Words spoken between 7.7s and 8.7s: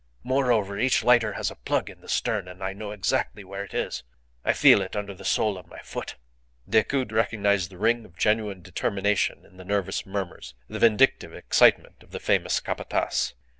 ring of genuine